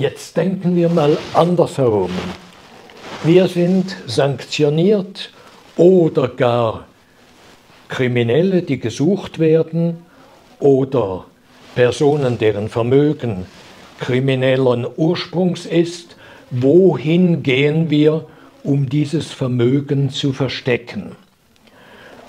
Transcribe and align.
Jetzt 0.00 0.38
denken 0.38 0.76
wir 0.76 0.88
mal 0.88 1.18
andersherum. 1.34 2.10
Wir 3.22 3.48
sind 3.48 3.94
sanktioniert 4.06 5.30
oder 5.76 6.26
gar 6.28 6.86
Kriminelle, 7.90 8.62
die 8.62 8.80
gesucht 8.80 9.38
werden 9.38 9.98
oder 10.58 11.26
Personen, 11.74 12.38
deren 12.38 12.70
Vermögen 12.70 13.44
kriminellen 13.98 14.86
Ursprungs 14.96 15.66
ist. 15.66 16.16
Wohin 16.50 17.42
gehen 17.42 17.90
wir, 17.90 18.24
um 18.64 18.88
dieses 18.88 19.30
Vermögen 19.30 20.08
zu 20.08 20.32
verstecken? 20.32 21.14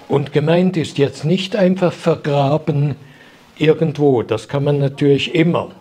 Und 0.09 0.33
gemeint 0.33 0.75
ist 0.75 0.97
jetzt 0.97 1.23
nicht 1.23 1.55
einfach 1.55 1.93
vergraben 1.93 2.97
irgendwo, 3.57 4.23
das 4.23 4.49
kann 4.49 4.65
man 4.65 4.77
natürlich 4.79 5.33
immer. 5.33 5.71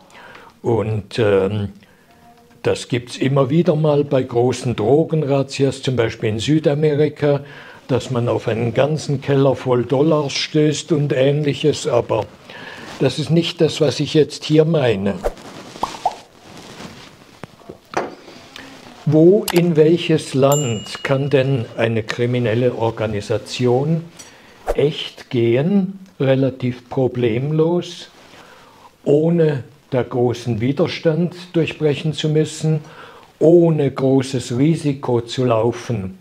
Und 0.63 1.19
ähm, 1.19 1.71
das 2.63 2.89
gibt 2.89 3.11
es 3.11 3.19
immer 3.19 3.49
wieder 3.49 3.75
mal 3.75 4.05
bei 4.05 4.23
großen 4.23 4.77
Drogenrazzias, 4.77 5.83
zum 5.83 5.97
Beispiel 5.97 6.29
in 6.29 6.39
Südamerika, 6.39 7.41
dass 7.89 8.11
man 8.11 8.29
auf 8.29 8.47
einen 8.49 8.75
ganzen 8.75 9.21
Keller 9.21 9.57
voll 9.57 9.85
Dollars 9.85 10.33
stößt 10.33 10.93
und 10.93 11.13
ähnliches, 11.13 11.87
aber 11.87 12.27
das 13.01 13.19
ist 13.19 13.31
nicht 13.31 13.61
das, 13.61 13.81
was 13.81 13.99
ich 13.99 14.13
jetzt 14.15 14.45
hier 14.45 14.65
meine. 14.65 15.15
Wo 19.07 19.47
in 19.51 19.75
welches 19.75 20.35
Land 20.35 21.03
kann 21.03 21.31
denn 21.31 21.65
eine 21.77 22.03
kriminelle 22.03 22.75
Organisation 22.75 24.05
echt 24.75 25.31
gehen, 25.31 25.99
relativ 26.21 26.89
problemlos, 26.91 28.11
ohne 29.03 29.65
der 29.93 30.05
großen 30.05 30.61
Widerstand 30.61 31.35
durchbrechen 31.53 32.13
zu 32.13 32.29
müssen, 32.29 32.81
ohne 33.39 33.91
großes 33.91 34.57
Risiko 34.59 35.21
zu 35.23 35.45
laufen, 35.45 36.19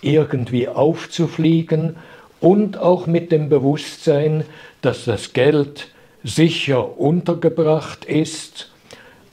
irgendwie 0.00 0.68
aufzufliegen 0.68 1.96
und 2.40 2.78
auch 2.78 3.06
mit 3.06 3.32
dem 3.32 3.48
Bewusstsein, 3.48 4.44
dass 4.80 5.04
das 5.04 5.32
Geld 5.32 5.88
sicher 6.24 6.98
untergebracht 6.98 8.04
ist 8.04 8.70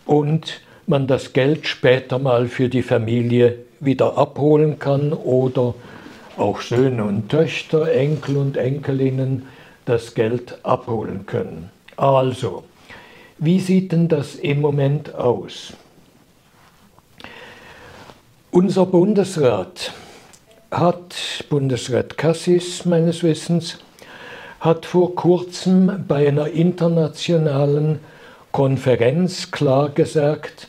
und 0.05 0.61
man 0.87 1.07
das 1.07 1.33
Geld 1.33 1.67
später 1.67 2.17
mal 2.17 2.47
für 2.47 2.67
die 2.67 2.81
Familie 2.81 3.57
wieder 3.79 4.17
abholen 4.17 4.79
kann 4.79 5.13
oder 5.13 5.75
auch 6.35 6.61
Söhne 6.61 7.03
und 7.03 7.29
Töchter, 7.29 7.91
Enkel 7.91 8.37
und 8.37 8.57
Enkelinnen 8.57 9.45
das 9.85 10.15
Geld 10.15 10.57
abholen 10.63 11.25
können. 11.25 11.69
Also, 11.95 12.63
wie 13.39 13.59
sieht 13.59 13.91
denn 13.91 14.07
das 14.07 14.35
im 14.35 14.61
Moment 14.61 15.15
aus? 15.15 15.73
Unser 18.51 18.85
Bundesrat 18.85 19.93
hat, 20.71 21.15
Bundesrat 21.49 22.17
Cassis 22.17 22.85
meines 22.85 23.23
Wissens, 23.23 23.77
hat 24.59 24.85
vor 24.85 25.15
kurzem 25.15 26.03
bei 26.07 26.27
einer 26.27 26.47
internationalen 26.47 27.99
Konferenz 28.51 29.51
klar 29.51 29.89
gesagt, 29.89 30.67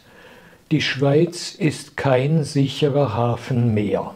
die 0.70 0.80
Schweiz 0.80 1.54
ist 1.54 1.96
kein 1.96 2.44
sicherer 2.44 3.14
Hafen 3.14 3.74
mehr. 3.74 4.14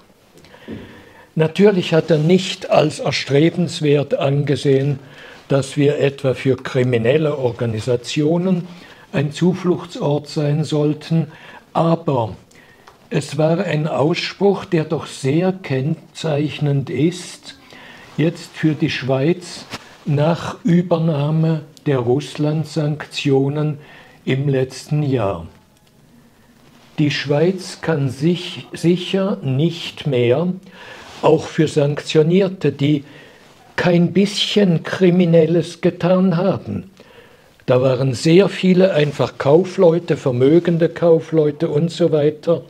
Natürlich 1.34 1.92
hat 1.92 2.10
er 2.10 2.19
nicht 2.19 2.70
als 2.70 3.00
erstrebenswert 3.00 4.14
angesehen, 4.14 5.00
dass 5.48 5.77
wir 5.77 5.98
etwa 5.98 6.34
für 6.34 6.56
kriminelle 6.56 7.37
Organisationen 7.39 8.67
ein 9.12 9.33
Zufluchtsort 9.33 10.28
sein 10.28 10.64
sollten, 10.64 11.28
aber 11.73 12.37
es 13.11 13.39
war 13.39 13.59
ein 13.59 13.87
Ausspruch, 13.87 14.65
der 14.65 14.84
doch 14.84 15.06
sehr 15.06 15.53
kennzeichnend 15.53 16.91
ist, 16.91 17.59
jetzt 18.16 18.56
für 18.56 18.75
die 18.75 18.91
Schweiz 18.91 19.66
nach 20.05 20.56
Übernahme 20.65 21.62
der 21.87 21.99
Russland-Sanktionen 21.99 23.78
im 24.25 24.49
letzten 24.49 25.03
Jahr. 25.03 25.47
Die 26.99 27.11
Schweiz 27.11 27.81
kann 27.81 28.09
sich 28.09 28.66
sicher 28.72 29.38
nicht 29.43 30.06
mehr, 30.06 30.49
auch 31.22 31.47
für 31.47 31.69
Sanktionierte, 31.69 32.72
die 32.72 33.05
kein 33.77 34.12
bisschen 34.12 34.83
Kriminelles 34.83 35.81
getan 35.81 36.37
haben. 36.37 36.91
Da 37.67 37.81
waren 37.81 38.12
sehr 38.12 38.49
viele 38.49 38.93
einfach 38.93 39.39
Kaufleute, 39.39 40.17
vermögende 40.17 40.89
Kaufleute 40.89 41.69
und 41.69 41.91
so 41.91 42.12
weiter, 42.12 42.62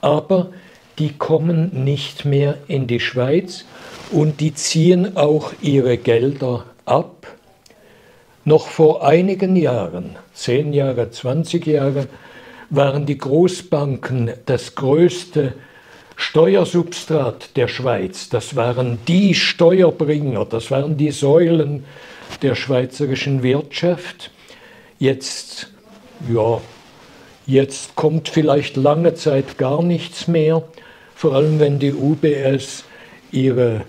aber 0.00 0.50
die 0.98 1.12
kommen 1.12 1.84
nicht 1.84 2.24
mehr 2.24 2.58
in 2.66 2.86
die 2.86 3.00
Schweiz 3.00 3.64
und 4.10 4.40
die 4.40 4.54
ziehen 4.54 5.16
auch 5.16 5.52
ihre 5.60 5.96
Gelder 5.96 6.64
ab. 6.84 7.28
Noch 8.44 8.68
vor 8.68 9.06
einigen 9.06 9.56
Jahren, 9.56 10.16
zehn 10.32 10.72
Jahre, 10.72 11.10
20 11.10 11.66
Jahre, 11.66 12.06
waren 12.70 13.06
die 13.06 13.18
Großbanken 13.18 14.32
das 14.46 14.74
größte 14.74 15.54
Steuersubstrat 16.16 17.56
der 17.56 17.68
Schweiz. 17.68 18.28
Das 18.28 18.56
waren 18.56 18.98
die 19.06 19.34
Steuerbringer, 19.34 20.44
das 20.44 20.70
waren 20.70 20.96
die 20.96 21.10
Säulen 21.10 21.84
der 22.42 22.54
schweizerischen 22.54 23.42
Wirtschaft. 23.42 24.30
Jetzt, 24.98 25.72
ja, 26.32 26.60
jetzt 27.46 27.94
kommt 27.94 28.28
vielleicht 28.28 28.76
lange 28.76 29.14
Zeit 29.14 29.58
gar 29.58 29.82
nichts 29.82 30.26
mehr, 30.26 30.62
vor 31.14 31.34
allem 31.34 31.60
wenn 31.60 31.78
die 31.78 31.92
UBS 31.92 32.84
ihre 33.30 33.82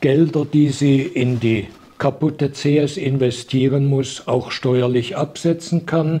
Gelder, 0.00 0.44
die 0.44 0.70
sie 0.70 1.02
in 1.02 1.40
die 1.40 1.68
kaputte 1.98 2.52
CS 2.52 2.96
investieren 2.96 3.86
muss, 3.86 4.28
auch 4.28 4.52
steuerlich 4.52 5.16
absetzen 5.16 5.84
kann 5.86 6.20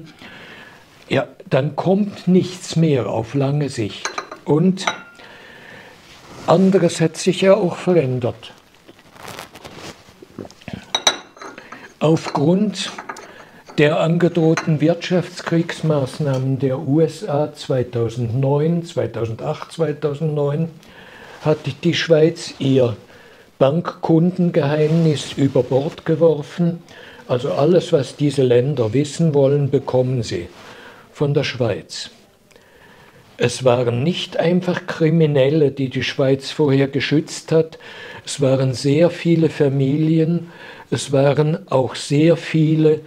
ja, 1.08 1.26
dann 1.48 1.76
kommt 1.76 2.28
nichts 2.28 2.76
mehr 2.76 3.08
auf 3.08 3.34
lange 3.34 3.68
Sicht. 3.68 4.08
Und 4.44 4.84
anderes 6.48 7.00
hat 7.00 7.16
sich 7.16 7.42
ja 7.42 7.54
auch 7.54 7.76
verändert. 7.76 8.52
Aufgrund 12.00 12.92
der 13.76 14.00
angedrohten 14.00 14.80
Wirtschaftskriegsmaßnahmen 14.80 16.58
der 16.58 16.78
USA 16.80 17.52
2009, 17.52 18.84
2008, 18.84 19.72
2009 19.72 20.70
hat 21.42 21.58
die 21.84 21.94
Schweiz 21.94 22.54
ihr 22.58 22.96
Bankkundengeheimnis 23.58 25.32
über 25.32 25.62
Bord 25.62 26.04
geworfen. 26.04 26.82
Also 27.26 27.52
alles, 27.52 27.92
was 27.92 28.16
diese 28.16 28.42
Länder 28.42 28.92
wissen 28.92 29.34
wollen, 29.34 29.70
bekommen 29.70 30.22
sie 30.22 30.48
von 31.12 31.34
der 31.34 31.44
Schweiz. 31.44 32.10
Es 33.40 33.64
waren 33.64 34.02
nicht 34.02 34.36
einfach 34.36 34.88
Kriminelle, 34.88 35.70
die 35.70 35.90
die 35.90 36.02
Schweiz 36.02 36.50
vorher 36.50 36.88
geschützt 36.88 37.52
hat, 37.52 37.78
es 38.26 38.40
waren 38.40 38.74
sehr 38.74 39.10
viele 39.10 39.48
Familien, 39.48 40.48
es 40.90 41.12
waren 41.12 41.58
auch 41.70 41.94
sehr 41.94 42.36
viele, 42.36 43.00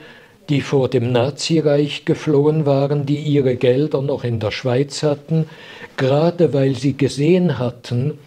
die 0.48 0.62
vor 0.62 0.88
dem 0.88 1.12
Nazireich 1.12 2.06
geflohen 2.06 2.66
waren, 2.66 3.06
die 3.06 3.18
ihre 3.18 3.58
Gelder 3.58 4.02
noch 4.02 4.24
in 4.24 4.40
der 4.40 4.52
Schweiz 4.52 5.04
hatten, 5.04 5.50
gerade 5.98 6.54
weil 6.54 6.76
sie 6.76 6.96
gesehen 6.96 7.60
hatten, 7.60 8.18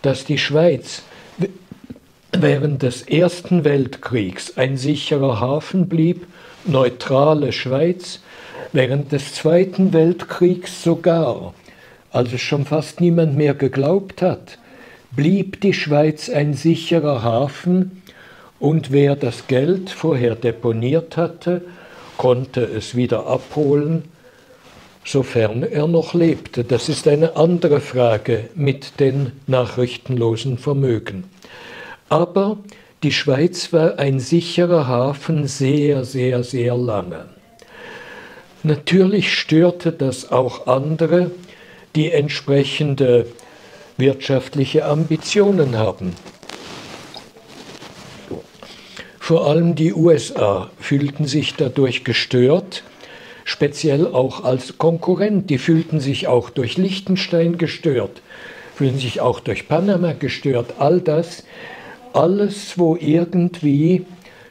dass 0.00 0.24
die 0.24 0.38
Schweiz 0.38 1.02
während 2.32 2.82
des 2.82 3.02
Ersten 3.02 3.64
Weltkriegs 3.64 4.56
ein 4.56 4.76
sicherer 4.76 5.40
Hafen 5.40 5.88
blieb, 5.88 6.26
neutrale 6.64 7.52
Schweiz, 7.52 8.20
während 8.72 9.12
des 9.12 9.34
Zweiten 9.34 9.92
Weltkriegs 9.92 10.82
sogar, 10.82 11.54
als 12.10 12.32
es 12.32 12.40
schon 12.40 12.64
fast 12.64 13.00
niemand 13.00 13.36
mehr 13.36 13.54
geglaubt 13.54 14.22
hat, 14.22 14.58
blieb 15.10 15.60
die 15.60 15.72
Schweiz 15.72 16.28
ein 16.28 16.54
sicherer 16.54 17.22
Hafen 17.22 18.02
und 18.60 18.92
wer 18.92 19.16
das 19.16 19.46
Geld 19.46 19.90
vorher 19.90 20.34
deponiert 20.34 21.16
hatte, 21.16 21.62
konnte 22.16 22.62
es 22.62 22.94
wieder 22.94 23.26
abholen, 23.26 24.04
sofern 25.04 25.62
er 25.62 25.86
noch 25.86 26.12
lebte. 26.12 26.64
Das 26.64 26.88
ist 26.88 27.08
eine 27.08 27.36
andere 27.36 27.80
Frage 27.80 28.50
mit 28.54 29.00
den 29.00 29.32
nachrichtenlosen 29.46 30.58
Vermögen. 30.58 31.24
Aber 32.08 32.58
die 33.02 33.12
Schweiz 33.12 33.72
war 33.72 33.98
ein 33.98 34.18
sicherer 34.18 34.86
Hafen 34.88 35.46
sehr, 35.46 36.04
sehr, 36.04 36.42
sehr 36.42 36.76
lange. 36.76 37.26
Natürlich 38.62 39.32
störte 39.32 39.92
das 39.92 40.32
auch 40.32 40.66
andere, 40.66 41.30
die 41.94 42.10
entsprechende 42.10 43.26
wirtschaftliche 43.96 44.84
Ambitionen 44.84 45.76
haben. 45.76 46.14
Vor 49.18 49.46
allem 49.46 49.74
die 49.74 49.92
USA 49.92 50.70
fühlten 50.80 51.26
sich 51.26 51.54
dadurch 51.54 52.04
gestört. 52.04 52.82
speziell 53.48 54.06
auch 54.06 54.44
als 54.44 54.76
Konkurrent. 54.76 55.48
Die 55.48 55.56
fühlten 55.58 56.00
sich 56.00 56.28
auch 56.28 56.50
durch 56.50 56.76
Liechtenstein 56.76 57.56
gestört, 57.56 58.20
fühlen 58.74 58.98
sich 58.98 59.20
auch 59.22 59.40
durch 59.40 59.68
Panama 59.68 60.12
gestört. 60.12 60.74
All 60.78 61.00
das, 61.00 61.44
alles, 62.18 62.76
wo 62.78 62.96
irgendwie 62.96 64.04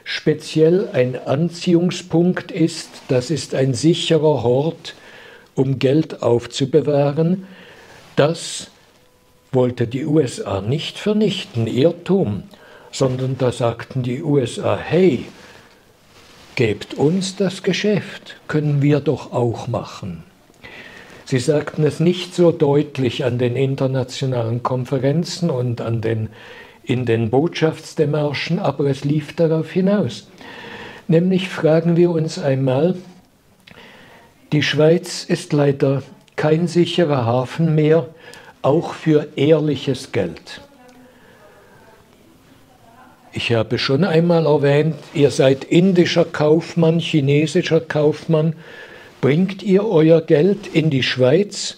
speziell 0.06 0.88
ein 0.94 1.20
Anziehungspunkt 1.28 2.50
ist, 2.50 2.90
das 3.10 3.30
ist 3.30 3.54
ein 3.54 3.74
sicherer 3.74 4.42
Hort, 4.42 4.96
um 5.54 5.78
Geld 5.78 6.24
aufzubewahren, 6.24 7.46
das 8.16 8.72
wollte 9.52 9.86
die 9.86 10.06
USA 10.06 10.62
nicht 10.62 10.98
vernichten, 10.98 11.68
Irrtum, 11.68 12.44
sondern 12.92 13.38
da 13.38 13.52
sagten 13.52 14.02
die 14.02 14.24
USA, 14.24 14.78
hey, 14.78 15.26
gebt 16.56 16.94
uns 16.94 17.36
das 17.36 17.64
Geschäft, 17.64 18.38
können 18.48 18.82
wir 18.82 19.02
doch 19.02 19.34
auch 19.34 19.68
machen. 19.68 20.24
Sie 21.26 21.40
sagten 21.40 21.84
es 21.84 22.00
nicht 22.00 22.34
so 22.34 22.54
deutlich 22.54 23.26
an 23.26 23.38
den 23.38 23.58
internationalen 23.58 24.64
Konferenzen 24.64 25.50
und 25.50 25.82
an 25.82 26.00
den, 26.00 26.30
in 26.88 27.06
den 27.06 27.30
Botschaftsdemarschen, 27.30 28.60
aber 28.60 28.86
es 28.86 29.04
lief 29.04 29.36
darauf 29.36 29.70
hinaus. 29.72 30.28
Nämlich 31.08 31.50
fragen 31.50 31.98
wir 31.98 32.10
uns 32.12 32.40
einmal, 32.40 32.96
die 34.54 34.64
Schweiz 34.64 35.26
ist 35.26 35.52
leider 35.52 36.02
kein 36.38 36.68
sicherer 36.68 37.26
Hafen 37.26 37.76
mehr, 37.76 38.08
auch 38.62 38.94
für 38.94 39.28
ehrliches 39.36 40.14
Geld. 40.14 40.62
Ich 43.34 43.52
habe 43.54 43.78
schon 43.78 44.04
einmal 44.04 44.46
erwähnt, 44.46 44.96
ihr 45.14 45.30
seid 45.30 45.66
indischer 45.66 46.26
Kaufmann, 46.26 47.00
chinesischer 47.00 47.82
Kaufmann. 47.82 48.56
Bringt 49.20 49.62
ihr 49.62 49.88
euer 49.88 50.22
Geld 50.22 50.68
in 50.68 50.90
die 50.90 51.04
Schweiz 51.04 51.78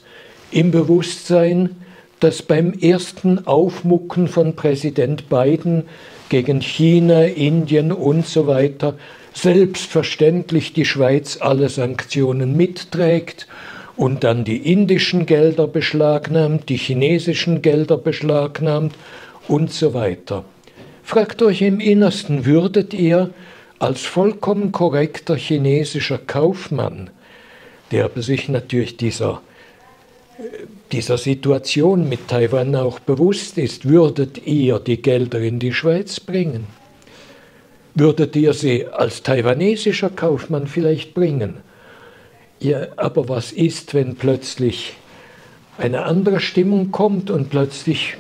im 0.52 0.72
Bewusstsein, 0.72 1.76
dass 2.20 2.42
beim 2.42 2.74
ersten 2.74 3.48
Aufmucken 3.48 4.28
von 4.28 4.56
Präsident 4.56 5.30
Biden 5.30 5.84
gegen 6.30 6.62
China, 6.62 7.24
Indien 7.24 7.92
und 7.92 8.26
so 8.26 8.48
weiter 8.48 8.96
selbstverständlich 9.34 10.74
die 10.74 10.86
Schweiz 10.86 11.38
alle 11.40 11.70
Sanktionen 11.70 12.58
mitträgt 12.58 13.48
und 13.96 14.24
dann 14.24 14.44
die 14.44 14.72
indischen 14.72 15.26
Gelder 15.26 15.68
beschlagnahmt, 15.68 16.70
die 16.70 16.78
chinesischen 16.78 17.62
Gelder 17.62 17.98
beschlagnahmt 17.98 18.96
und 19.48 19.72
so 19.72 19.94
weiter. 19.94 20.46
Fragt 21.04 21.42
euch 21.42 21.62
im 21.62 21.80
Innersten, 21.80 22.46
würdet 22.46 22.94
ihr 22.94 23.32
als 23.80 24.02
vollkommen 24.02 24.72
korrekter 24.72 25.36
chinesischer 25.36 26.18
Kaufmann, 26.18 27.10
der 27.92 28.12
sich 28.16 28.50
natürlich 28.50 28.98
dieser, 28.98 29.42
dieser 30.92 31.18
Situation 31.18 32.08
mit 32.08 32.28
Taiwan 32.28 32.76
auch 32.76 33.00
bewusst 33.00 33.58
ist, 33.58 33.88
würdet 33.88 34.46
ihr 34.46 34.80
die 34.80 35.02
Gelder 35.02 35.40
in 35.40 35.60
die 35.60 35.74
Schweiz 35.74 36.20
bringen? 36.20 36.68
Würdet 37.96 38.36
ihr 38.36 38.54
sie 38.54 38.88
als 38.88 39.24
taiwanesischer 39.24 40.10
Kaufmann 40.10 40.68
vielleicht 40.68 41.14
bringen? 41.14 41.58
Ja, 42.60 42.88
aber 42.98 43.30
was 43.30 43.52
ist, 43.52 43.94
wenn 43.94 44.16
plötzlich 44.16 44.94
eine 45.78 46.04
andere 46.04 46.40
Stimmung 46.40 46.92
kommt 46.92 47.30
und 47.30 47.50
plötzlich 47.50 48.18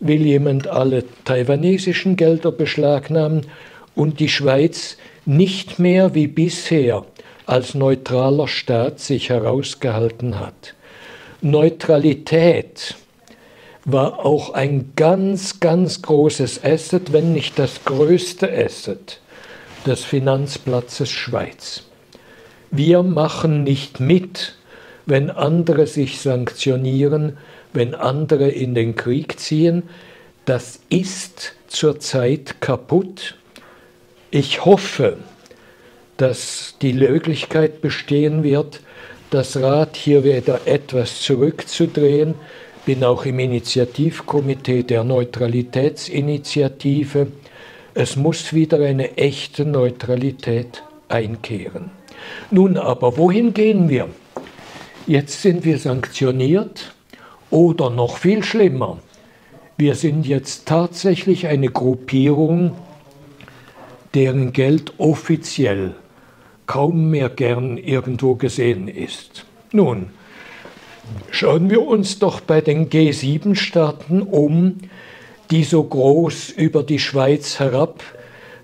will 0.00 0.22
jemand 0.22 0.68
alle 0.68 1.04
taiwanesischen 1.24 2.16
Gelder 2.16 2.52
beschlagnahmen 2.52 3.46
und 3.94 4.20
die 4.20 4.28
Schweiz 4.28 4.96
nicht 5.24 5.78
mehr 5.78 6.14
wie 6.14 6.26
bisher 6.26 7.04
als 7.46 7.74
neutraler 7.74 8.48
Staat 8.48 9.00
sich 9.00 9.30
herausgehalten 9.30 10.38
hat. 10.38 10.73
Neutralität 11.44 12.94
war 13.84 14.24
auch 14.24 14.54
ein 14.54 14.92
ganz, 14.96 15.60
ganz 15.60 16.00
großes 16.00 16.64
Asset, 16.64 17.12
wenn 17.12 17.34
nicht 17.34 17.58
das 17.58 17.84
größte 17.84 18.50
Asset 18.50 19.20
des 19.84 20.04
Finanzplatzes 20.04 21.10
Schweiz. 21.10 21.82
Wir 22.70 23.02
machen 23.02 23.62
nicht 23.62 24.00
mit, 24.00 24.54
wenn 25.04 25.30
andere 25.30 25.86
sich 25.86 26.18
sanktionieren, 26.22 27.36
wenn 27.74 27.94
andere 27.94 28.48
in 28.48 28.74
den 28.74 28.96
Krieg 28.96 29.38
ziehen. 29.38 29.82
Das 30.46 30.80
ist 30.88 31.56
zurzeit 31.68 32.62
kaputt. 32.62 33.36
Ich 34.30 34.64
hoffe, 34.64 35.18
dass 36.16 36.76
die 36.80 36.94
Möglichkeit 36.94 37.82
bestehen 37.82 38.42
wird, 38.44 38.80
das 39.34 39.56
Rad 39.56 39.96
hier 39.96 40.22
wieder 40.22 40.60
etwas 40.64 41.20
zurückzudrehen. 41.20 42.36
Bin 42.86 43.02
auch 43.02 43.26
im 43.26 43.40
Initiativkomitee 43.40 44.84
der 44.84 45.02
Neutralitätsinitiative. 45.02 47.26
Es 47.94 48.14
muss 48.14 48.52
wieder 48.52 48.78
eine 48.78 49.16
echte 49.16 49.64
Neutralität 49.64 50.84
einkehren. 51.08 51.90
Nun 52.52 52.76
aber, 52.76 53.16
wohin 53.16 53.54
gehen 53.54 53.88
wir? 53.88 54.06
Jetzt 55.08 55.42
sind 55.42 55.64
wir 55.64 55.78
sanktioniert 55.78 56.94
oder 57.50 57.90
noch 57.90 58.18
viel 58.18 58.44
schlimmer, 58.44 58.98
wir 59.76 59.96
sind 59.96 60.28
jetzt 60.28 60.66
tatsächlich 60.66 61.48
eine 61.48 61.68
Gruppierung, 61.68 62.76
deren 64.14 64.52
Geld 64.52 64.92
offiziell 64.98 65.96
kaum 66.66 67.10
mehr 67.10 67.28
gern 67.28 67.76
irgendwo 67.76 68.34
gesehen 68.34 68.88
ist. 68.88 69.44
Nun, 69.72 70.10
schauen 71.30 71.70
wir 71.70 71.82
uns 71.82 72.18
doch 72.18 72.40
bei 72.40 72.60
den 72.60 72.90
G7-Staaten 72.90 74.22
um, 74.22 74.78
die 75.50 75.64
so 75.64 75.82
groß 75.82 76.50
über 76.50 76.82
die 76.82 76.98
Schweiz 76.98 77.58
herab, 77.58 78.02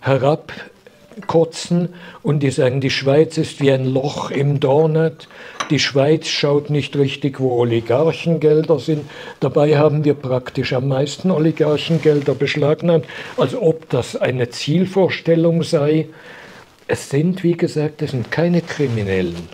herab 0.01 0.53
kotzen 1.27 1.91
und 2.23 2.43
die 2.43 2.51
sagen, 2.51 2.81
die 2.81 2.91
Schweiz 2.91 3.37
ist 3.39 3.61
wie 3.61 3.71
ein 3.71 3.85
Loch 3.85 4.31
im 4.31 4.61
Donut, 4.61 5.29
die 5.71 5.79
Schweiz 5.79 6.27
schaut 6.27 6.71
nicht 6.71 6.97
richtig, 6.97 7.39
wo 7.41 7.57
Oligarchengelder 7.59 8.79
sind. 8.79 9.05
Dabei 9.39 9.79
haben 9.79 10.05
wir 10.05 10.15
praktisch 10.15 10.73
am 10.73 10.89
meisten 10.89 11.31
Oligarchengelder 11.31 12.35
beschlagnahmt, 12.35 13.05
als 13.37 13.55
ob 13.55 13.89
das 13.89 14.17
eine 14.17 14.51
Zielvorstellung 14.51 15.63
sei. 15.63 16.09
Es 16.93 17.09
sind, 17.09 17.45
wie 17.45 17.57
gesagt, 17.57 18.03
es 18.03 18.11
sind 18.11 18.33
keine 18.33 18.63
Kriminellen. 18.63 19.49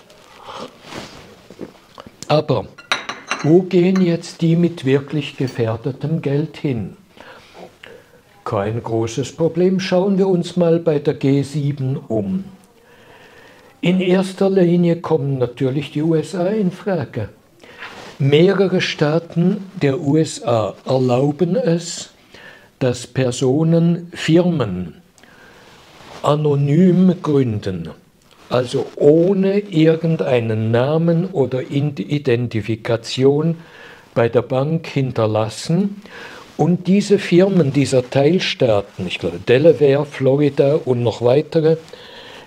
Aber 2.28 2.64
wo 3.42 3.60
gehen 3.60 4.00
jetzt 4.00 4.40
die 4.40 4.56
mit 4.56 4.86
wirklich 4.86 5.36
gefährdetem 5.36 6.22
Geld 6.22 6.56
hin? 6.56 6.96
Kein 8.42 8.82
großes 8.82 9.32
Problem. 9.32 9.80
Schauen 9.80 10.16
wir 10.16 10.28
uns 10.28 10.56
mal 10.56 10.78
bei 10.78 10.98
der 10.98 11.20
G7 11.20 11.98
um. 12.08 12.44
In 13.82 14.00
erster 14.00 14.48
Linie 14.48 15.02
kommen 15.02 15.36
natürlich 15.36 15.92
die 15.92 16.00
USA 16.00 16.46
in 16.46 16.70
Frage. 16.70 17.28
Mehrere 18.18 18.80
Staaten 18.80 19.62
der 19.82 20.00
USA 20.00 20.74
erlauben 20.86 21.54
es, 21.54 22.12
dass 22.78 23.06
Personen 23.06 24.10
Firmen 24.14 25.02
anonym 26.22 27.14
gründen, 27.22 27.90
also 28.48 28.86
ohne 28.96 29.58
irgendeinen 29.58 30.70
Namen 30.70 31.26
oder 31.26 31.62
Identifikation 31.62 33.56
bei 34.14 34.28
der 34.28 34.42
Bank 34.42 34.86
hinterlassen 34.86 36.02
und 36.56 36.86
diese 36.86 37.18
Firmen 37.18 37.72
dieser 37.72 38.08
Teilstaaten, 38.08 39.06
ich 39.06 39.18
glaube 39.18 39.38
Delaware, 39.38 40.06
Florida 40.06 40.80
und 40.84 41.02
noch 41.02 41.20
weitere, 41.20 41.76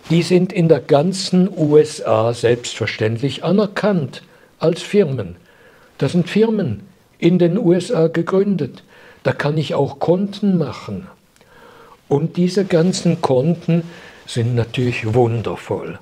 die 0.09 0.23
sind 0.23 0.51
in 0.51 0.67
der 0.67 0.79
ganzen 0.79 1.47
USA 1.55 2.33
selbstverständlich 2.33 3.43
anerkannt 3.43 4.23
als 4.57 4.81
Firmen. 4.81 5.35
Das 5.99 6.13
sind 6.13 6.27
Firmen 6.29 6.81
in 7.19 7.37
den 7.37 7.57
USA 7.57 8.07
gegründet. 8.07 8.83
Da 9.21 9.33
kann 9.33 9.57
ich 9.57 9.75
auch 9.75 9.99
Konten 9.99 10.57
machen. 10.57 11.07
Und 12.09 12.35
diese 12.37 12.65
ganzen 12.65 13.21
Konten 13.21 13.83
sind 14.25 14.55
natürlich 14.55 15.13
wundervoll. 15.13 15.99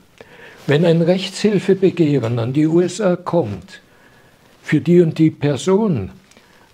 Wenn 0.65 0.85
ein 0.85 1.01
Rechtshilfebegehren 1.01 2.39
an 2.39 2.53
die 2.53 2.65
USA 2.65 3.15
kommt, 3.15 3.81
für 4.63 4.81
die 4.81 5.01
und 5.01 5.17
die 5.19 5.31
Person, 5.31 6.11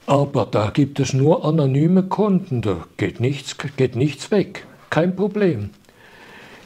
aber 0.06 0.48
da 0.50 0.70
gibt 0.70 1.00
es 1.00 1.14
nur 1.14 1.46
anonyme 1.46 2.04
Konten, 2.04 2.62
da 2.62 2.86
geht 2.98 3.20
nichts, 3.20 3.56
geht 3.78 3.96
nichts 3.96 4.32
weg. 4.32 4.66
Kein 4.90 5.16
Problem. 5.16 5.72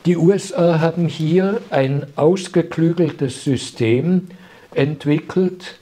Die 0.06 0.18
USA 0.18 0.80
haben 0.80 1.08
hier 1.08 1.62
ein 1.70 2.06
ausgeklügeltes 2.16 3.44
System 3.44 4.30
entwickelt, 4.74 5.80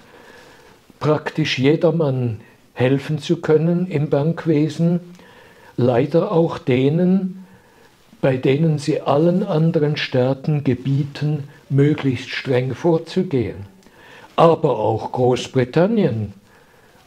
praktisch 1.00 1.60
jedermann 1.60 2.42
helfen 2.74 3.20
zu 3.20 3.38
können 3.38 3.88
im 3.88 4.10
Bankwesen, 4.10 5.00
leider 5.78 6.32
auch 6.32 6.58
denen, 6.58 7.46
bei 8.22 8.38
denen 8.38 8.80
sie 8.80 9.02
allen 9.02 9.44
anderen 9.44 9.98
Staaten 9.98 10.64
gebieten, 10.64 11.46
möglichst 11.70 12.30
streng 12.30 12.74
vorzugehen. 12.74 13.66
Aber 14.36 14.80
auch 14.80 15.12
Großbritannien, 15.12 16.34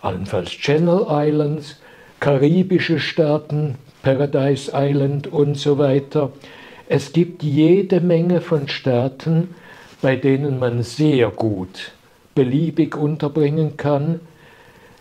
allenfalls 0.00 0.50
Channel 0.50 1.06
Islands, 1.08 1.76
karibische 2.20 3.00
Staaten, 3.00 3.76
Paradise 4.02 4.70
Island 4.74 5.26
und 5.26 5.56
so 5.56 5.78
weiter. 5.78 6.32
Es 6.88 7.12
gibt 7.12 7.42
jede 7.42 8.00
Menge 8.00 8.40
von 8.40 8.68
Staaten, 8.68 9.54
bei 10.00 10.16
denen 10.16 10.58
man 10.58 10.82
sehr 10.82 11.30
gut 11.30 11.92
beliebig 12.38 12.96
unterbringen 12.96 13.76
kann. 13.76 14.20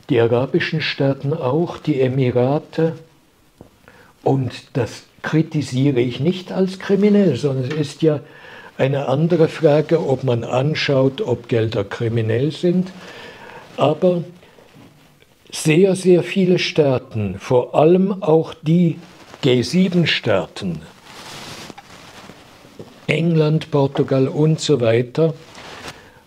Die 0.09 0.19
arabischen 0.19 0.81
Staaten 0.81 1.33
auch, 1.33 1.77
die 1.77 2.01
Emirate. 2.01 2.93
Und 4.27 4.51
das 4.74 5.03
kritisiere 5.22 6.01
ich 6.01 6.19
nicht 6.19 6.51
als 6.51 6.79
kriminell, 6.79 7.38
sondern 7.38 7.72
es 7.72 7.77
ist 7.91 8.01
ja 8.01 8.19
eine 8.77 9.07
andere 9.07 9.48
Frage, 9.48 10.05
ob 10.05 10.25
man 10.25 10.43
anschaut, 10.43 11.22
ob 11.22 11.48
Gelder 11.48 11.86
kriminell 11.86 12.51
sind. 12.51 12.91
Aber 13.77 14.25
sehr, 15.50 15.96
sehr 15.96 16.24
viele 16.24 16.60
Staaten, 16.60 17.39
vor 17.39 17.74
allem 17.74 18.22
auch 18.22 18.53
die 18.53 19.00
G7-Staaten, 19.46 20.81
England, 23.07 23.72
Portugal 23.72 24.27
und 24.27 24.60
so 24.60 24.81
weiter, 24.81 25.36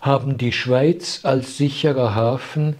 haben 0.01 0.39
die 0.39 0.53
Schweiz 0.53 1.19
als 1.21 1.55
sicherer 1.55 2.15
Hafen 2.15 2.77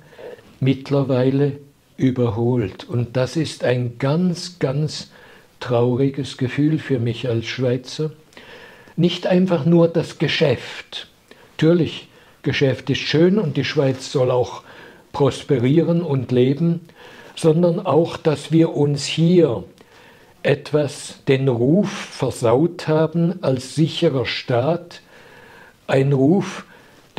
mittlerweile 0.60 1.60
überholt. 2.02 2.84
Und 2.84 3.16
das 3.16 3.36
ist 3.36 3.64
ein 3.64 4.00
ganz, 4.00 4.58
ganz 4.60 5.12
trauriges 5.60 6.38
Gefühl 6.38 6.80
für 6.80 7.00
mich 7.00 7.30
als 7.30 7.46
Schweizer. 7.46 8.12
Nicht 8.96 9.28
einfach 9.28 9.66
nur 9.66 9.88
das 9.88 10.18
Geschäft. 10.18 11.08
Natürlich, 11.58 12.10
Geschäft 12.42 12.90
ist 12.90 13.02
schön 13.02 13.38
und 13.38 13.56
die 13.56 13.64
Schweiz 13.64 14.12
soll 14.12 14.32
auch 14.32 14.64
prosperieren 15.14 16.02
und 16.02 16.32
leben, 16.32 16.82
sondern 17.36 17.80
auch, 17.80 18.18
dass 18.18 18.52
wir 18.52 18.76
uns 18.76 19.06
hier 19.06 19.64
etwas 20.42 21.20
den 21.28 21.48
Ruf 21.48 21.92
versaut 21.92 22.88
haben 22.88 23.44
als 23.44 23.76
sicherer 23.76 24.26
Staat, 24.26 25.02
ein 25.86 26.14
Ruf, 26.14 26.66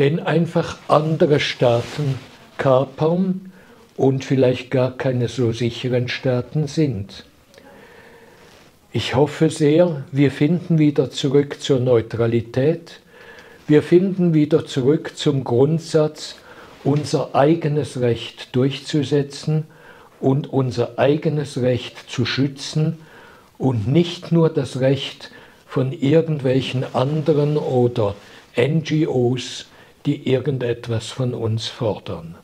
den 0.01 0.19
einfach 0.19 0.79
andere 0.89 1.39
Staaten 1.39 2.19
kapern 2.59 3.52
und 4.03 4.25
vielleicht 4.25 4.73
gar 4.73 4.97
keine 4.97 5.29
so 5.29 5.53
sicheren 5.53 6.09
Staaten 6.09 6.67
sind. 6.67 7.25
Ich 8.91 9.15
hoffe 9.15 9.49
sehr, 9.49 10.03
wir 10.11 10.33
finden 10.33 10.81
wieder 10.81 11.13
zurück 11.13 11.61
zur 11.61 11.79
Neutralität, 11.79 12.99
wir 13.69 13.81
finden 13.81 14.35
wieder 14.35 14.67
zurück 14.67 15.13
zum 15.15 15.45
Grundsatz, 15.45 16.35
unser 16.83 17.37
eigenes 17.37 18.01
Recht 18.01 18.57
durchzusetzen 18.57 19.69
und 20.19 20.53
unser 20.53 20.99
eigenes 20.99 21.63
Recht 21.63 22.11
zu 22.11 22.25
schützen 22.25 22.99
und 23.57 23.87
nicht 23.87 24.33
nur 24.33 24.51
das 24.51 24.81
Recht 24.81 25.31
von 25.65 25.93
irgendwelchen 25.93 26.85
anderen 26.93 27.57
oder 27.57 28.17
NGOs, 28.57 29.67
die 30.07 30.29
irgendetwas 30.29 31.07
von 31.07 31.35
uns 31.35 31.69
fordern. 31.69 32.35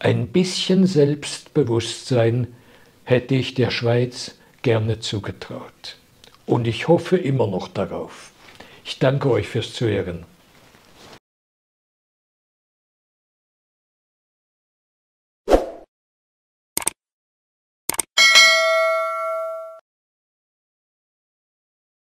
Ein 0.00 0.28
bisschen 0.28 0.86
Selbstbewusstsein 0.86 2.46
hätte 3.02 3.34
ich 3.34 3.54
der 3.54 3.72
Schweiz 3.72 4.36
gerne 4.62 5.00
zugetraut. 5.00 5.96
Und 6.46 6.68
ich 6.68 6.86
hoffe 6.86 7.16
immer 7.16 7.48
noch 7.48 7.66
darauf. 7.66 8.30
Ich 8.84 9.00
danke 9.00 9.28
euch 9.28 9.48
fürs 9.48 9.74
Zuhören. 9.74 10.24